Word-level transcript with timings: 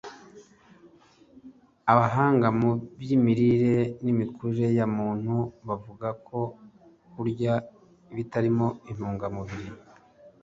Abahanga 1.91 2.47
mu 2.59 2.69
by’imirire 2.99 3.75
n’imikurire 4.03 4.69
ya 4.77 4.87
muntu 4.97 5.35
bavuga 5.67 6.07
ko 6.27 6.39
kurya 7.11 7.53
ibitarimo 8.11 8.67
intungamubiri 8.89 9.69